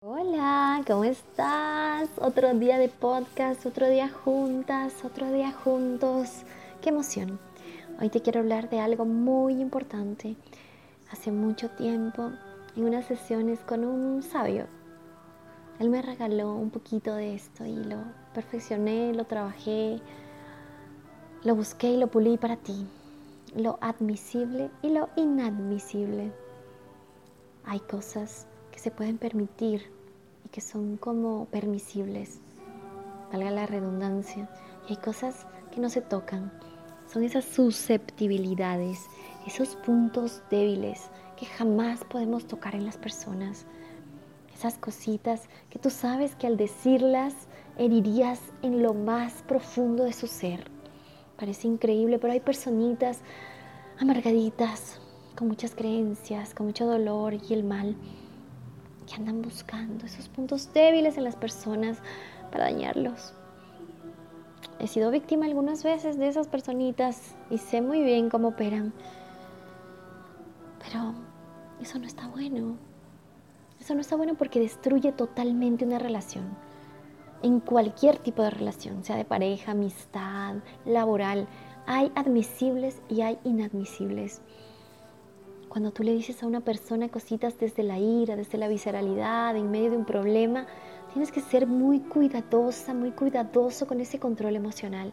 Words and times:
Hola, 0.00 0.80
¿cómo 0.86 1.02
estás? 1.02 2.08
Otro 2.18 2.54
día 2.54 2.78
de 2.78 2.88
podcast, 2.88 3.66
otro 3.66 3.88
día 3.88 4.08
juntas, 4.08 5.04
otro 5.04 5.32
día 5.32 5.50
juntos. 5.50 6.44
¡Qué 6.80 6.90
emoción! 6.90 7.40
Hoy 8.00 8.08
te 8.08 8.22
quiero 8.22 8.38
hablar 8.38 8.70
de 8.70 8.78
algo 8.78 9.04
muy 9.04 9.54
importante. 9.60 10.36
Hace 11.10 11.32
mucho 11.32 11.70
tiempo, 11.70 12.30
en 12.76 12.84
unas 12.84 13.06
sesiones 13.06 13.58
con 13.64 13.84
un 13.84 14.22
sabio, 14.22 14.68
él 15.80 15.90
me 15.90 16.00
regaló 16.00 16.54
un 16.54 16.70
poquito 16.70 17.16
de 17.16 17.34
esto 17.34 17.66
y 17.66 17.74
lo 17.74 17.96
perfeccioné, 18.34 19.12
lo 19.14 19.24
trabajé, 19.24 20.00
lo 21.42 21.56
busqué 21.56 21.90
y 21.90 21.96
lo 21.96 22.06
pulí 22.06 22.36
para 22.36 22.56
ti. 22.56 22.86
Lo 23.56 23.80
admisible 23.80 24.70
y 24.80 24.90
lo 24.90 25.08
inadmisible. 25.16 26.30
Hay 27.64 27.80
cosas 27.80 28.46
que 28.78 28.84
se 28.84 28.90
pueden 28.92 29.18
permitir 29.18 29.90
y 30.46 30.50
que 30.50 30.60
son 30.60 30.98
como 30.98 31.46
permisibles, 31.46 32.38
valga 33.32 33.50
la 33.50 33.66
redundancia, 33.66 34.48
y 34.86 34.92
hay 34.92 34.96
cosas 34.98 35.48
que 35.72 35.80
no 35.80 35.90
se 35.90 36.00
tocan, 36.00 36.52
son 37.12 37.24
esas 37.24 37.44
susceptibilidades, 37.44 39.06
esos 39.48 39.74
puntos 39.74 40.42
débiles 40.48 41.10
que 41.36 41.46
jamás 41.46 42.04
podemos 42.04 42.46
tocar 42.46 42.76
en 42.76 42.86
las 42.86 42.96
personas, 42.98 43.66
esas 44.54 44.78
cositas 44.78 45.48
que 45.70 45.80
tú 45.80 45.90
sabes 45.90 46.36
que 46.36 46.46
al 46.46 46.56
decirlas 46.56 47.34
herirías 47.78 48.40
en 48.62 48.84
lo 48.84 48.94
más 48.94 49.42
profundo 49.42 50.04
de 50.04 50.12
su 50.12 50.28
ser. 50.28 50.70
Parece 51.36 51.66
increíble, 51.66 52.20
pero 52.20 52.32
hay 52.32 52.40
personitas 52.40 53.22
amargaditas, 53.98 55.00
con 55.34 55.48
muchas 55.48 55.74
creencias, 55.74 56.54
con 56.54 56.66
mucho 56.66 56.86
dolor 56.86 57.34
y 57.34 57.54
el 57.54 57.64
mal 57.64 57.96
que 59.08 59.14
andan 59.14 59.42
buscando 59.42 60.06
esos 60.06 60.28
puntos 60.28 60.72
débiles 60.72 61.16
en 61.16 61.24
las 61.24 61.36
personas 61.36 61.98
para 62.50 62.64
dañarlos. 62.64 63.32
He 64.78 64.86
sido 64.86 65.10
víctima 65.10 65.46
algunas 65.46 65.82
veces 65.82 66.18
de 66.18 66.28
esas 66.28 66.46
personitas 66.46 67.34
y 67.50 67.58
sé 67.58 67.80
muy 67.80 68.02
bien 68.02 68.28
cómo 68.28 68.48
operan. 68.48 68.92
Pero 70.84 71.14
eso 71.80 71.98
no 71.98 72.06
está 72.06 72.28
bueno. 72.28 72.76
Eso 73.80 73.94
no 73.94 74.00
está 74.00 74.16
bueno 74.16 74.34
porque 74.34 74.60
destruye 74.60 75.12
totalmente 75.12 75.84
una 75.84 75.98
relación. 75.98 76.44
En 77.42 77.60
cualquier 77.60 78.18
tipo 78.18 78.42
de 78.42 78.50
relación, 78.50 79.04
sea 79.04 79.16
de 79.16 79.24
pareja, 79.24 79.72
amistad, 79.72 80.56
laboral, 80.84 81.48
hay 81.86 82.12
admisibles 82.14 83.00
y 83.08 83.22
hay 83.22 83.38
inadmisibles. 83.44 84.42
Cuando 85.68 85.90
tú 85.90 86.02
le 86.02 86.14
dices 86.14 86.42
a 86.42 86.46
una 86.46 86.60
persona 86.60 87.10
cositas 87.10 87.58
desde 87.58 87.82
la 87.82 87.98
ira, 87.98 88.36
desde 88.36 88.56
la 88.56 88.68
visceralidad, 88.68 89.54
en 89.54 89.70
medio 89.70 89.90
de 89.90 89.98
un 89.98 90.06
problema, 90.06 90.66
tienes 91.12 91.30
que 91.30 91.42
ser 91.42 91.66
muy 91.66 92.00
cuidadosa, 92.00 92.94
muy 92.94 93.10
cuidadoso 93.10 93.86
con 93.86 94.00
ese 94.00 94.18
control 94.18 94.56
emocional 94.56 95.12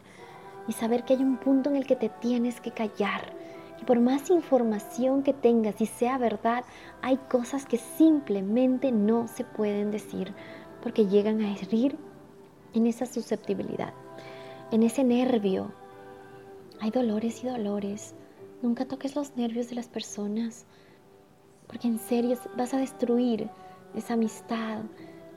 y 0.66 0.72
saber 0.72 1.04
que 1.04 1.14
hay 1.14 1.22
un 1.22 1.38
punto 1.38 1.70
en 1.70 1.76
el 1.76 1.86
que 1.86 1.98
te 1.98 2.08
tienes 2.08 2.62
que 2.62 2.72
callar. 2.72 3.34
Y 3.82 3.84
por 3.84 4.00
más 4.00 4.30
información 4.30 5.24
que 5.24 5.34
tengas 5.34 5.82
y 5.82 5.88
sea 5.88 6.18
verdad, 6.18 6.64
hay 7.02 7.18
cosas 7.30 7.66
que 7.66 7.78
simplemente 7.78 8.94
no 8.94 9.28
se 9.28 9.44
pueden 9.44 9.92
decir 9.92 10.34
porque 10.82 11.08
llegan 11.08 11.42
a 11.42 11.52
herir 11.52 11.98
en 12.74 12.88
esa 12.88 13.06
susceptibilidad, 13.06 13.94
en 14.72 14.84
ese 14.84 15.04
nervio. 15.04 15.74
Hay 16.80 16.92
dolores 16.92 17.44
y 17.44 17.48
dolores 17.48 18.16
Nunca 18.62 18.86
toques 18.86 19.16
los 19.16 19.36
nervios 19.36 19.70
de 19.70 19.76
las 19.76 19.88
personas, 19.88 20.66
porque 21.68 21.88
en 21.88 22.00
serio 22.00 22.38
vas 22.58 22.74
a 22.74 22.80
destruir 22.80 23.50
esa 23.96 24.14
amistad, 24.14 24.84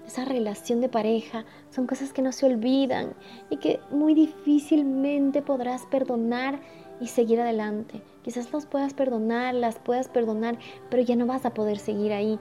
esa 0.06 0.24
relación 0.24 0.80
de 0.80 0.88
pareja. 0.88 1.44
Son 1.70 1.86
cosas 1.86 2.12
que 2.12 2.22
no 2.22 2.32
se 2.32 2.46
olvidan 2.46 3.14
y 3.50 3.58
que 3.58 3.80
muy 3.90 4.14
difícilmente 4.14 5.42
podrás 5.42 5.86
perdonar 5.86 6.60
y 7.00 7.08
seguir 7.08 7.40
adelante. 7.40 8.02
Quizás 8.22 8.52
los 8.52 8.66
puedas 8.66 8.94
perdonar, 8.94 9.54
las 9.54 9.78
puedas 9.78 10.08
perdonar, 10.08 10.58
pero 10.90 11.02
ya 11.02 11.16
no 11.16 11.26
vas 11.26 11.44
a 11.44 11.54
poder 11.54 11.78
seguir 11.78 12.12
ahí, 12.12 12.38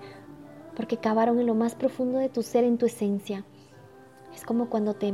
porque 0.75 0.97
cavaron 0.97 1.39
en 1.39 1.47
lo 1.47 1.55
más 1.55 1.75
profundo 1.75 2.19
de 2.19 2.29
tu 2.29 2.41
ser, 2.41 2.63
en 2.63 2.77
tu 2.77 2.85
esencia. 2.85 3.45
Es 4.33 4.43
como 4.43 4.69
cuando 4.69 4.93
te, 4.93 5.13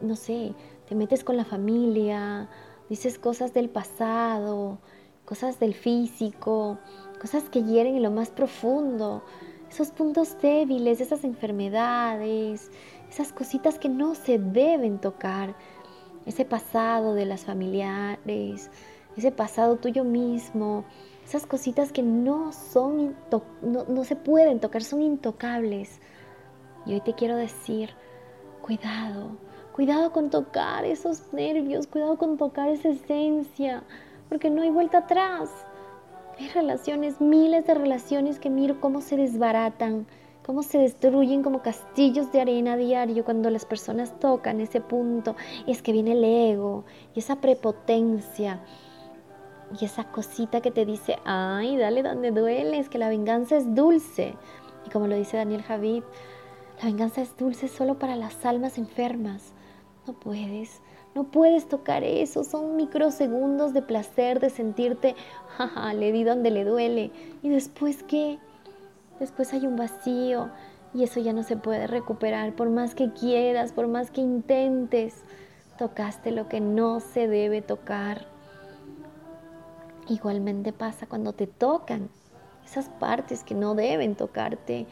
no 0.00 0.16
sé, 0.16 0.54
te 0.88 0.94
metes 0.94 1.24
con 1.24 1.36
la 1.36 1.44
familia, 1.44 2.48
dices 2.88 3.18
cosas 3.18 3.54
del 3.54 3.68
pasado, 3.68 4.78
cosas 5.24 5.58
del 5.58 5.74
físico, 5.74 6.78
cosas 7.20 7.44
que 7.44 7.62
hieren 7.62 7.96
en 7.96 8.02
lo 8.02 8.10
más 8.10 8.30
profundo, 8.30 9.22
esos 9.70 9.90
puntos 9.90 10.36
débiles, 10.40 11.00
esas 11.00 11.24
enfermedades, 11.24 12.70
esas 13.08 13.32
cositas 13.32 13.78
que 13.78 13.88
no 13.88 14.14
se 14.14 14.38
deben 14.38 14.98
tocar, 14.98 15.54
ese 16.26 16.44
pasado 16.44 17.14
de 17.14 17.26
las 17.26 17.44
familiares, 17.44 18.70
ese 19.16 19.30
pasado 19.30 19.76
tuyo 19.76 20.04
mismo, 20.04 20.84
esas 21.24 21.46
cositas 21.46 21.92
que 21.92 22.02
no 22.02 22.52
son, 22.52 23.16
no, 23.62 23.84
no 23.88 24.04
se 24.04 24.16
pueden 24.16 24.60
tocar, 24.60 24.82
son 24.82 25.02
intocables. 25.02 26.00
Y 26.86 26.94
hoy 26.94 27.00
te 27.00 27.14
quiero 27.14 27.36
decir, 27.36 27.90
cuidado, 28.62 29.36
cuidado 29.72 30.12
con 30.12 30.30
tocar 30.30 30.84
esos 30.84 31.32
nervios, 31.32 31.86
cuidado 31.86 32.18
con 32.18 32.36
tocar 32.36 32.68
esa 32.68 32.90
esencia, 32.90 33.82
porque 34.34 34.50
no 34.50 34.62
hay 34.62 34.70
vuelta 34.70 34.98
atrás. 34.98 35.48
Hay 36.40 36.48
relaciones, 36.48 37.20
miles 37.20 37.64
de 37.68 37.74
relaciones 37.74 38.40
que 38.40 38.50
miro 38.50 38.80
cómo 38.80 39.00
se 39.00 39.16
desbaratan, 39.16 40.08
cómo 40.44 40.64
se 40.64 40.78
destruyen 40.78 41.44
como 41.44 41.62
castillos 41.62 42.32
de 42.32 42.40
arena 42.40 42.76
diario 42.76 43.24
cuando 43.24 43.48
las 43.48 43.64
personas 43.64 44.18
tocan 44.18 44.60
ese 44.60 44.80
punto. 44.80 45.36
Es 45.68 45.82
que 45.82 45.92
viene 45.92 46.14
el 46.14 46.24
ego 46.24 46.84
y 47.14 47.20
esa 47.20 47.36
prepotencia 47.36 48.58
y 49.80 49.84
esa 49.84 50.02
cosita 50.02 50.60
que 50.60 50.72
te 50.72 50.84
dice, 50.84 51.16
ay, 51.24 51.76
dale 51.76 52.02
donde 52.02 52.32
duele, 52.32 52.84
que 52.86 52.98
la 52.98 53.10
venganza 53.10 53.56
es 53.56 53.72
dulce. 53.72 54.34
Y 54.84 54.90
como 54.90 55.06
lo 55.06 55.14
dice 55.14 55.36
Daniel 55.36 55.62
Javid, 55.62 56.02
la 56.82 56.86
venganza 56.86 57.22
es 57.22 57.36
dulce 57.36 57.68
solo 57.68 58.00
para 58.00 58.16
las 58.16 58.44
almas 58.44 58.78
enfermas. 58.78 59.52
No 60.08 60.12
puedes, 60.14 60.82
no 61.14 61.24
puedes 61.24 61.68
tocar 61.68 62.02
eso, 62.02 62.42
son 62.42 62.76
microsegundos 62.76 63.72
de 63.72 63.82
placer, 63.82 64.40
de 64.40 64.50
sentirte, 64.50 65.14
jaja, 65.56 65.94
le 65.94 66.10
di 66.10 66.24
donde 66.24 66.50
le 66.50 66.64
duele. 66.64 67.12
¿Y 67.42 67.50
después 67.50 68.02
qué? 68.02 68.38
Después 69.20 69.52
hay 69.52 69.66
un 69.66 69.76
vacío 69.76 70.50
y 70.92 71.04
eso 71.04 71.20
ya 71.20 71.32
no 71.32 71.44
se 71.44 71.56
puede 71.56 71.86
recuperar 71.86 72.54
por 72.54 72.68
más 72.68 72.94
que 72.94 73.12
quieras, 73.12 73.72
por 73.72 73.86
más 73.86 74.10
que 74.10 74.20
intentes. 74.20 75.22
Tocaste 75.78 76.32
lo 76.32 76.48
que 76.48 76.60
no 76.60 76.98
se 76.98 77.28
debe 77.28 77.62
tocar. 77.62 78.26
Igualmente 80.08 80.72
pasa 80.72 81.06
cuando 81.06 81.32
te 81.32 81.46
tocan 81.46 82.10
esas 82.64 82.88
partes 82.88 83.44
que 83.44 83.54
no 83.54 83.74
deben 83.74 84.16
tocarte. 84.16 84.86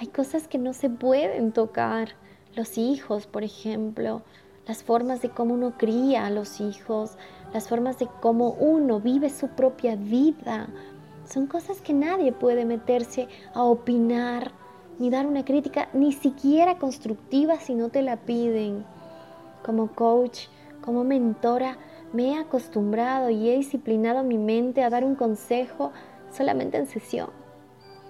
Hay 0.00 0.08
cosas 0.08 0.48
que 0.48 0.58
no 0.58 0.72
se 0.72 0.90
pueden 0.90 1.52
tocar. 1.52 2.10
Los 2.54 2.78
hijos, 2.78 3.26
por 3.26 3.44
ejemplo, 3.44 4.22
las 4.68 4.84
formas 4.84 5.22
de 5.22 5.30
cómo 5.30 5.54
uno 5.54 5.72
cría 5.76 6.26
a 6.26 6.30
los 6.30 6.60
hijos, 6.60 7.16
las 7.52 7.68
formas 7.68 7.98
de 7.98 8.06
cómo 8.20 8.50
uno 8.50 9.00
vive 9.00 9.30
su 9.30 9.48
propia 9.48 9.96
vida. 9.96 10.68
Son 11.24 11.46
cosas 11.46 11.80
que 11.80 11.94
nadie 11.94 12.32
puede 12.32 12.64
meterse 12.64 13.28
a 13.54 13.64
opinar 13.64 14.52
ni 14.98 15.10
dar 15.10 15.26
una 15.26 15.44
crítica, 15.44 15.88
ni 15.92 16.12
siquiera 16.12 16.78
constructiva 16.78 17.58
si 17.58 17.74
no 17.74 17.88
te 17.88 18.02
la 18.02 18.18
piden. 18.18 18.84
Como 19.64 19.88
coach, 19.88 20.46
como 20.82 21.02
mentora, 21.02 21.78
me 22.12 22.32
he 22.32 22.38
acostumbrado 22.38 23.30
y 23.30 23.48
he 23.48 23.56
disciplinado 23.56 24.22
mi 24.22 24.38
mente 24.38 24.84
a 24.84 24.90
dar 24.90 25.04
un 25.04 25.14
consejo 25.14 25.92
solamente 26.30 26.76
en 26.76 26.86
sesión 26.86 27.30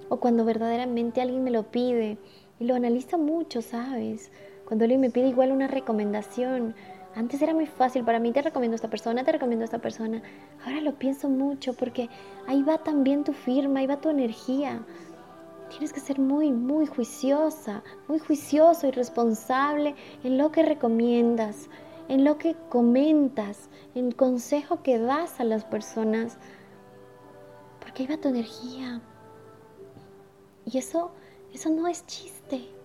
o 0.09 0.19
cuando 0.19 0.45
verdaderamente 0.45 1.21
alguien 1.21 1.45
me 1.45 1.51
lo 1.51 1.65
pide 1.65 2.19
y 2.59 2.65
lo 2.65 2.75
analiza 2.75 3.17
mucho, 3.17 3.63
¿sabes? 3.63 4.31
Cuando 4.69 4.85
alguien 4.85 5.01
me 5.01 5.09
pide 5.09 5.29
igual 5.29 5.51
una 5.51 5.67
recomendación, 5.67 6.75
antes 7.15 7.41
era 7.41 7.55
muy 7.55 7.65
fácil 7.65 8.05
para 8.05 8.19
mí, 8.19 8.33
te 8.33 8.43
recomiendo 8.43 8.75
a 8.75 8.77
esta 8.77 8.91
persona, 8.91 9.25
te 9.25 9.33
recomiendo 9.33 9.63
a 9.63 9.65
esta 9.65 9.79
persona. 9.79 10.21
Ahora 10.63 10.83
lo 10.83 10.93
pienso 10.99 11.31
mucho 11.31 11.73
porque 11.73 12.11
ahí 12.47 12.63
va 12.63 12.77
también 12.77 13.25
tu 13.25 13.33
firma, 13.33 13.81
ahí 13.81 13.87
va 13.87 14.03
tu 14.03 14.11
energía. 14.11 14.85
Tienes 15.71 15.95
que 15.95 16.01
ser 16.01 16.19
muy, 16.19 16.53
muy 16.53 16.85
juiciosa, 16.85 17.83
muy 18.09 18.19
juicioso 18.19 18.87
y 18.87 18.91
responsable 18.91 19.95
en 20.23 20.37
lo 20.37 20.53
que 20.53 20.63
recomiendas, 20.63 21.71
en 22.09 22.25
lo 22.25 22.37
que 22.37 22.55
comentas, 22.69 23.71
en 23.95 24.09
el 24.09 24.17
consejo 24.17 24.83
que 24.83 24.99
das 24.99 25.41
a 25.41 25.45
las 25.45 25.65
personas. 25.65 26.37
Porque 27.81 28.03
ahí 28.03 28.07
va 28.07 28.21
tu 28.21 28.29
energía. 28.29 29.01
Y 30.67 30.77
eso, 30.77 31.13
eso 31.55 31.71
no 31.71 31.89
es 31.89 32.05
chiste. 32.05 32.78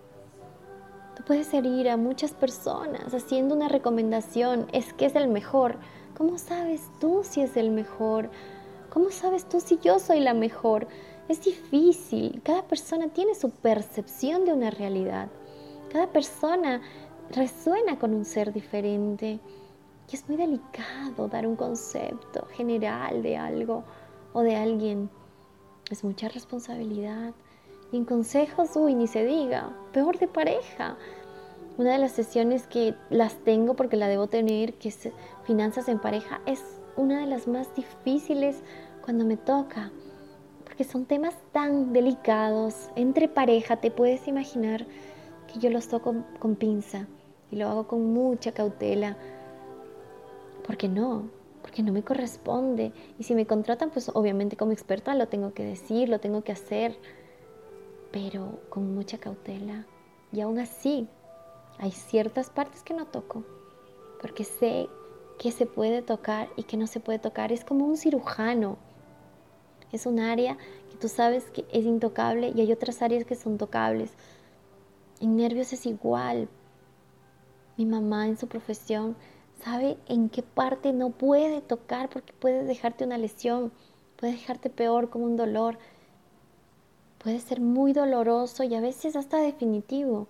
Puedes 1.26 1.54
herir 1.54 1.88
a 1.88 1.96
muchas 1.96 2.32
personas 2.32 3.14
haciendo 3.14 3.54
una 3.54 3.68
recomendación, 3.68 4.66
es 4.72 4.92
que 4.92 5.06
es 5.06 5.14
el 5.14 5.28
mejor. 5.28 5.78
¿Cómo 6.18 6.36
sabes 6.36 6.82
tú 7.00 7.22
si 7.24 7.40
es 7.40 7.56
el 7.56 7.70
mejor? 7.70 8.28
¿Cómo 8.90 9.10
sabes 9.10 9.48
tú 9.48 9.58
si 9.58 9.78
yo 9.78 9.98
soy 9.98 10.20
la 10.20 10.34
mejor? 10.34 10.86
Es 11.30 11.42
difícil. 11.42 12.42
Cada 12.44 12.62
persona 12.64 13.08
tiene 13.08 13.34
su 13.34 13.48
percepción 13.48 14.44
de 14.44 14.52
una 14.52 14.70
realidad. 14.70 15.28
Cada 15.90 16.08
persona 16.08 16.82
resuena 17.30 17.98
con 17.98 18.12
un 18.12 18.26
ser 18.26 18.52
diferente. 18.52 19.40
Y 20.12 20.14
es 20.14 20.28
muy 20.28 20.36
delicado 20.36 21.28
dar 21.28 21.46
un 21.46 21.56
concepto 21.56 22.46
general 22.52 23.22
de 23.22 23.38
algo 23.38 23.82
o 24.34 24.42
de 24.42 24.56
alguien. 24.56 25.08
Es 25.90 26.04
mucha 26.04 26.28
responsabilidad. 26.28 27.32
Y 27.94 27.96
en 27.96 28.06
consejos, 28.06 28.70
uy, 28.74 28.96
ni 28.96 29.06
se 29.06 29.24
diga, 29.24 29.70
peor 29.92 30.18
de 30.18 30.26
pareja. 30.26 30.96
Una 31.78 31.92
de 31.92 31.98
las 31.98 32.10
sesiones 32.10 32.66
que 32.66 32.96
las 33.08 33.36
tengo 33.44 33.74
porque 33.74 33.96
la 33.96 34.08
debo 34.08 34.26
tener, 34.26 34.74
que 34.74 34.88
es 34.88 35.10
finanzas 35.44 35.88
en 35.88 36.00
pareja, 36.00 36.40
es 36.44 36.60
una 36.96 37.20
de 37.20 37.26
las 37.26 37.46
más 37.46 37.72
difíciles 37.76 38.64
cuando 39.04 39.24
me 39.24 39.36
toca. 39.36 39.92
Porque 40.64 40.82
son 40.82 41.04
temas 41.04 41.36
tan 41.52 41.92
delicados. 41.92 42.90
Entre 42.96 43.28
pareja, 43.28 43.76
te 43.76 43.92
puedes 43.92 44.26
imaginar 44.26 44.86
que 45.46 45.60
yo 45.60 45.70
los 45.70 45.86
toco 45.86 46.16
con 46.40 46.56
pinza 46.56 47.06
y 47.52 47.54
lo 47.54 47.68
hago 47.68 47.86
con 47.86 48.12
mucha 48.12 48.50
cautela. 48.50 49.16
Porque 50.66 50.88
no, 50.88 51.28
porque 51.62 51.84
no 51.84 51.92
me 51.92 52.02
corresponde. 52.02 52.90
Y 53.20 53.22
si 53.22 53.36
me 53.36 53.46
contratan, 53.46 53.90
pues 53.90 54.10
obviamente 54.12 54.56
como 54.56 54.72
experta 54.72 55.14
lo 55.14 55.28
tengo 55.28 55.54
que 55.54 55.64
decir, 55.64 56.08
lo 56.08 56.18
tengo 56.18 56.42
que 56.42 56.50
hacer, 56.50 56.98
pero 58.14 58.60
con 58.70 58.94
mucha 58.94 59.18
cautela. 59.18 59.86
Y 60.32 60.40
aún 60.40 60.60
así, 60.60 61.08
hay 61.78 61.90
ciertas 61.90 62.48
partes 62.48 62.84
que 62.84 62.94
no 62.94 63.06
toco, 63.06 63.42
porque 64.22 64.44
sé 64.44 64.88
que 65.36 65.50
se 65.50 65.66
puede 65.66 66.00
tocar 66.00 66.48
y 66.56 66.62
que 66.62 66.76
no 66.76 66.86
se 66.86 67.00
puede 67.00 67.18
tocar. 67.18 67.50
Es 67.50 67.64
como 67.64 67.84
un 67.84 67.96
cirujano. 67.96 68.78
Es 69.90 70.06
un 70.06 70.20
área 70.20 70.56
que 70.90 70.96
tú 70.96 71.08
sabes 71.08 71.50
que 71.50 71.64
es 71.72 71.84
intocable 71.84 72.52
y 72.54 72.60
hay 72.60 72.72
otras 72.72 73.02
áreas 73.02 73.24
que 73.24 73.34
son 73.34 73.58
tocables. 73.58 74.12
En 75.20 75.34
nervios 75.34 75.72
es 75.72 75.84
igual. 75.84 76.48
Mi 77.76 77.84
mamá 77.84 78.28
en 78.28 78.38
su 78.38 78.46
profesión 78.46 79.16
sabe 79.64 79.98
en 80.06 80.28
qué 80.28 80.44
parte 80.44 80.92
no 80.92 81.10
puede 81.10 81.60
tocar 81.62 82.10
porque 82.10 82.32
puede 82.32 82.62
dejarte 82.62 83.04
una 83.04 83.18
lesión, 83.18 83.72
puede 84.16 84.34
dejarte 84.34 84.70
peor 84.70 85.10
como 85.10 85.24
un 85.24 85.36
dolor. 85.36 85.78
Puede 87.24 87.40
ser 87.40 87.62
muy 87.62 87.94
doloroso 87.94 88.64
y 88.64 88.74
a 88.74 88.82
veces 88.82 89.16
hasta 89.16 89.38
definitivo 89.38 90.28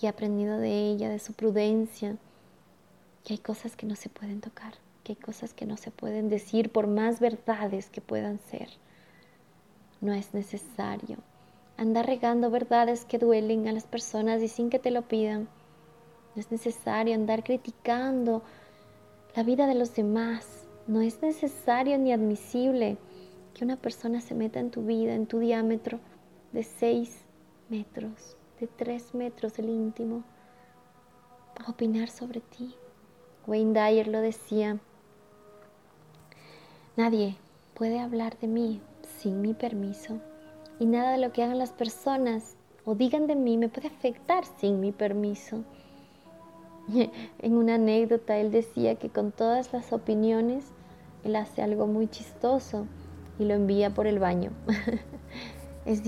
y 0.00 0.06
he 0.06 0.08
aprendido 0.08 0.56
de 0.56 0.88
ella, 0.90 1.10
de 1.10 1.18
su 1.18 1.34
prudencia, 1.34 2.16
que 3.22 3.34
hay 3.34 3.38
cosas 3.38 3.76
que 3.76 3.84
no 3.84 3.96
se 3.96 4.08
pueden 4.08 4.40
tocar, 4.40 4.72
que 5.04 5.12
hay 5.12 5.16
cosas 5.16 5.52
que 5.52 5.66
no 5.66 5.76
se 5.76 5.90
pueden 5.90 6.30
decir 6.30 6.72
por 6.72 6.86
más 6.86 7.20
verdades 7.20 7.90
que 7.90 8.00
puedan 8.00 8.38
ser. 8.38 8.70
No 10.00 10.14
es 10.14 10.32
necesario 10.32 11.18
andar 11.76 12.06
regando 12.06 12.50
verdades 12.50 13.04
que 13.04 13.18
duelen 13.18 13.68
a 13.68 13.72
las 13.72 13.84
personas 13.84 14.40
y 14.40 14.48
sin 14.48 14.70
que 14.70 14.78
te 14.78 14.90
lo 14.90 15.02
pidan. 15.02 15.48
No 16.34 16.40
es 16.40 16.50
necesario 16.50 17.14
andar 17.14 17.44
criticando 17.44 18.42
la 19.34 19.42
vida 19.42 19.66
de 19.66 19.74
los 19.74 19.94
demás. 19.94 20.46
No 20.86 21.02
es 21.02 21.20
necesario 21.20 21.98
ni 21.98 22.14
admisible 22.14 22.96
que 23.56 23.64
una 23.64 23.76
persona 23.76 24.20
se 24.20 24.34
meta 24.34 24.60
en 24.60 24.70
tu 24.70 24.82
vida, 24.82 25.14
en 25.14 25.26
tu 25.26 25.38
diámetro 25.38 25.98
de 26.52 26.62
seis 26.62 27.24
metros 27.70 28.36
de 28.60 28.66
tres 28.66 29.14
metros 29.14 29.54
del 29.56 29.70
íntimo 29.70 30.24
a 31.64 31.70
opinar 31.70 32.10
sobre 32.10 32.40
ti. 32.40 32.74
Wayne 33.46 33.72
Dyer 33.72 34.08
lo 34.08 34.20
decía, 34.20 34.78
nadie 36.98 37.36
puede 37.72 37.98
hablar 37.98 38.38
de 38.40 38.46
mí 38.46 38.82
sin 39.20 39.40
mi 39.40 39.54
permiso 39.54 40.20
y 40.78 40.84
nada 40.84 41.12
de 41.12 41.18
lo 41.18 41.32
que 41.32 41.42
hagan 41.42 41.58
las 41.58 41.72
personas 41.72 42.56
o 42.84 42.94
digan 42.94 43.26
de 43.26 43.36
mí 43.36 43.56
me 43.56 43.70
puede 43.70 43.88
afectar 43.88 44.44
sin 44.60 44.80
mi 44.80 44.92
permiso. 44.92 45.64
En 47.38 47.56
una 47.56 47.76
anécdota 47.76 48.36
él 48.36 48.50
decía 48.50 48.96
que 48.96 49.08
con 49.08 49.32
todas 49.32 49.72
las 49.72 49.94
opiniones 49.94 50.66
él 51.24 51.36
hace 51.36 51.62
algo 51.62 51.86
muy 51.86 52.06
chistoso 52.06 52.86
y 53.38 53.44
lo 53.44 53.54
envía 53.54 53.92
por 53.94 54.06
el 54.06 54.18
baño. 54.18 54.50
Es, 55.86 56.02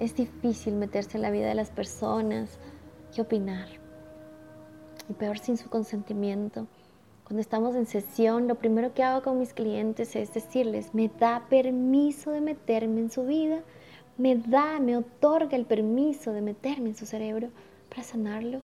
es 0.00 0.16
difícil 0.16 0.74
meterse 0.74 1.16
en 1.16 1.22
la 1.22 1.30
vida 1.30 1.46
de 1.46 1.54
las 1.54 1.70
personas 1.70 2.58
y 3.16 3.20
opinar. 3.20 3.68
Y 5.08 5.12
peor 5.12 5.38
sin 5.38 5.56
su 5.56 5.70
consentimiento. 5.70 6.66
Cuando 7.22 7.40
estamos 7.40 7.76
en 7.76 7.86
sesión, 7.86 8.48
lo 8.48 8.56
primero 8.56 8.94
que 8.94 9.04
hago 9.04 9.22
con 9.22 9.38
mis 9.38 9.54
clientes 9.54 10.16
es 10.16 10.34
decirles, 10.34 10.92
me 10.92 11.08
da 11.08 11.46
permiso 11.48 12.32
de 12.32 12.40
meterme 12.40 13.00
en 13.00 13.10
su 13.10 13.24
vida, 13.24 13.62
me 14.18 14.36
da, 14.36 14.80
me 14.80 14.96
otorga 14.96 15.56
el 15.56 15.66
permiso 15.66 16.32
de 16.32 16.42
meterme 16.42 16.90
en 16.90 16.96
su 16.96 17.06
cerebro 17.06 17.50
para 17.88 18.02
sanarlo, 18.02 18.60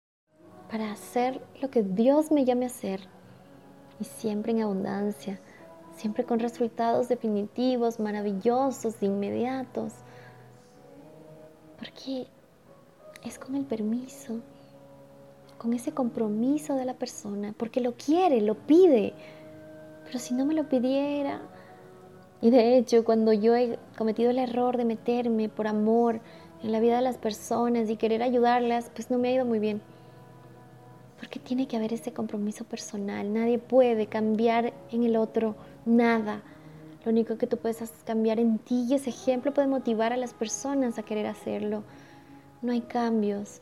para 0.70 0.92
hacer 0.92 1.40
lo 1.60 1.68
que 1.70 1.82
Dios 1.82 2.30
me 2.30 2.44
llame 2.44 2.64
a 2.64 2.68
hacer. 2.68 3.00
Y 4.00 4.04
siempre 4.04 4.52
en 4.52 4.62
abundancia, 4.62 5.40
siempre 5.96 6.24
con 6.24 6.38
resultados 6.38 7.08
definitivos, 7.08 8.00
maravillosos, 8.00 9.02
inmediatos 9.02 9.92
porque 11.84 12.26
es 13.24 13.38
con 13.38 13.54
el 13.54 13.64
permiso, 13.64 14.40
con 15.58 15.72
ese 15.72 15.92
compromiso 15.92 16.74
de 16.74 16.84
la 16.84 16.94
persona, 16.94 17.54
porque 17.56 17.80
lo 17.80 17.94
quiere, 17.94 18.40
lo 18.40 18.54
pide. 18.54 19.12
Pero 20.04 20.18
si 20.18 20.34
no 20.34 20.44
me 20.44 20.54
lo 20.54 20.68
pidiera, 20.68 21.42
y 22.40 22.50
de 22.50 22.76
hecho 22.76 23.04
cuando 23.04 23.32
yo 23.32 23.54
he 23.54 23.78
cometido 23.96 24.30
el 24.30 24.38
error 24.38 24.76
de 24.76 24.84
meterme 24.84 25.48
por 25.48 25.66
amor 25.66 26.20
en 26.62 26.72
la 26.72 26.80
vida 26.80 26.96
de 26.96 27.02
las 27.02 27.18
personas 27.18 27.90
y 27.90 27.96
querer 27.96 28.22
ayudarlas, 28.22 28.90
pues 28.94 29.10
no 29.10 29.18
me 29.18 29.28
ha 29.28 29.32
ido 29.32 29.44
muy 29.44 29.58
bien. 29.58 29.82
Porque 31.18 31.38
tiene 31.38 31.66
que 31.66 31.76
haber 31.76 31.92
ese 31.92 32.12
compromiso 32.12 32.64
personal. 32.64 33.32
Nadie 33.32 33.58
puede 33.58 34.06
cambiar 34.06 34.74
en 34.90 35.04
el 35.04 35.16
otro 35.16 35.54
nada. 35.84 36.42
Lo 37.04 37.12
único 37.12 37.36
que 37.36 37.46
tú 37.46 37.58
puedes 37.58 37.78
cambiar 38.04 38.40
en 38.40 38.58
ti 38.58 38.86
y 38.88 38.94
ese 38.94 39.10
ejemplo 39.10 39.52
puede 39.52 39.68
motivar 39.68 40.12
a 40.12 40.16
las 40.16 40.32
personas 40.32 40.98
a 40.98 41.02
querer 41.02 41.26
hacerlo. 41.26 41.82
No 42.62 42.72
hay 42.72 42.80
cambios 42.80 43.60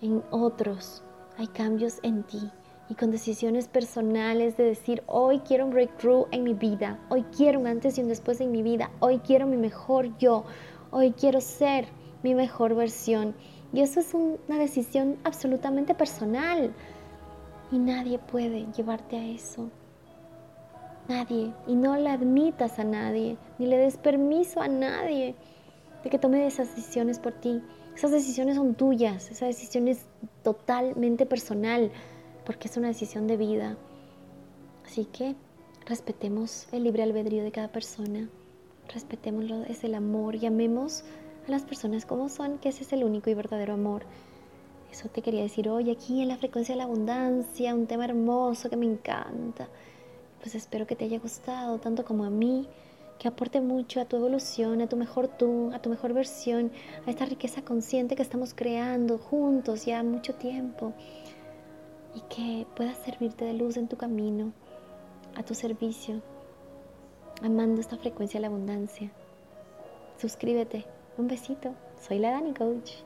en 0.00 0.22
otros, 0.30 1.02
hay 1.36 1.48
cambios 1.48 1.98
en 2.02 2.22
ti 2.22 2.50
y 2.88 2.94
con 2.94 3.10
decisiones 3.10 3.68
personales 3.68 4.56
de 4.56 4.64
decir, 4.64 5.02
hoy 5.06 5.40
quiero 5.40 5.66
un 5.66 5.72
breakthrough 5.72 6.26
en 6.30 6.44
mi 6.44 6.54
vida, 6.54 6.98
hoy 7.10 7.24
quiero 7.36 7.60
un 7.60 7.66
antes 7.66 7.98
y 7.98 8.02
un 8.02 8.08
después 8.08 8.40
en 8.40 8.50
mi 8.50 8.62
vida, 8.62 8.90
hoy 9.00 9.18
quiero 9.18 9.46
mi 9.46 9.58
mejor 9.58 10.16
yo, 10.18 10.44
hoy 10.90 11.12
quiero 11.12 11.40
ser 11.40 11.86
mi 12.22 12.34
mejor 12.34 12.74
versión. 12.74 13.34
Y 13.72 13.80
eso 13.80 14.00
es 14.00 14.14
una 14.14 14.58
decisión 14.58 15.18
absolutamente 15.24 15.94
personal 15.94 16.72
y 17.70 17.78
nadie 17.78 18.18
puede 18.18 18.66
llevarte 18.72 19.18
a 19.18 19.26
eso. 19.26 19.70
Nadie. 21.08 21.54
Y 21.66 21.74
no 21.74 21.96
le 21.96 22.10
admitas 22.10 22.78
a 22.78 22.84
nadie, 22.84 23.38
ni 23.58 23.66
le 23.66 23.78
des 23.78 23.96
permiso 23.96 24.60
a 24.60 24.68
nadie 24.68 25.34
de 26.04 26.10
que 26.10 26.18
tome 26.18 26.46
esas 26.46 26.76
decisiones 26.76 27.18
por 27.18 27.32
ti. 27.32 27.62
Esas 27.96 28.12
decisiones 28.12 28.56
son 28.56 28.74
tuyas, 28.74 29.30
esa 29.30 29.46
decisión 29.46 29.88
es 29.88 30.04
totalmente 30.42 31.26
personal, 31.26 31.90
porque 32.44 32.68
es 32.68 32.76
una 32.76 32.88
decisión 32.88 33.26
de 33.26 33.38
vida. 33.38 33.76
Así 34.84 35.06
que 35.06 35.34
respetemos 35.86 36.68
el 36.72 36.84
libre 36.84 37.02
albedrío 37.02 37.42
de 37.42 37.52
cada 37.52 37.68
persona, 37.68 38.28
respetémoslo, 38.92 39.64
es 39.64 39.82
el 39.84 39.94
amor 39.94 40.36
y 40.36 40.46
amemos 40.46 41.04
a 41.46 41.50
las 41.50 41.62
personas 41.62 42.04
como 42.06 42.28
son, 42.28 42.58
que 42.58 42.68
ese 42.68 42.84
es 42.84 42.92
el 42.92 43.02
único 43.02 43.30
y 43.30 43.34
verdadero 43.34 43.74
amor. 43.74 44.04
Eso 44.92 45.08
te 45.08 45.22
quería 45.22 45.42
decir 45.42 45.68
hoy 45.68 45.90
aquí 45.90 46.22
en 46.22 46.28
la 46.28 46.36
frecuencia 46.36 46.74
de 46.74 46.78
la 46.78 46.84
abundancia, 46.84 47.74
un 47.74 47.86
tema 47.86 48.04
hermoso 48.04 48.70
que 48.70 48.76
me 48.76 48.86
encanta 48.86 49.68
pues 50.40 50.54
espero 50.54 50.86
que 50.86 50.96
te 50.96 51.04
haya 51.04 51.18
gustado 51.18 51.78
tanto 51.78 52.04
como 52.04 52.24
a 52.24 52.30
mí, 52.30 52.68
que 53.18 53.28
aporte 53.28 53.60
mucho 53.60 54.00
a 54.00 54.04
tu 54.04 54.16
evolución, 54.16 54.80
a 54.80 54.88
tu 54.88 54.96
mejor 54.96 55.28
tú, 55.28 55.70
a 55.74 55.80
tu 55.80 55.90
mejor 55.90 56.12
versión, 56.12 56.70
a 57.06 57.10
esta 57.10 57.24
riqueza 57.24 57.62
consciente 57.62 58.16
que 58.16 58.22
estamos 58.22 58.54
creando 58.54 59.18
juntos 59.18 59.84
ya 59.84 60.02
mucho 60.02 60.34
tiempo 60.34 60.92
y 62.14 62.20
que 62.32 62.66
pueda 62.76 62.94
servirte 62.94 63.44
de 63.44 63.54
luz 63.54 63.76
en 63.76 63.88
tu 63.88 63.96
camino, 63.96 64.52
a 65.34 65.42
tu 65.42 65.54
servicio, 65.54 66.22
amando 67.42 67.80
esta 67.80 67.96
frecuencia 67.96 68.38
de 68.38 68.42
la 68.42 68.48
abundancia. 68.48 69.10
Suscríbete. 70.20 70.84
Un 71.16 71.26
besito. 71.26 71.74
Soy 72.00 72.20
la 72.20 72.30
Dani 72.30 72.54
Coach. 72.54 73.02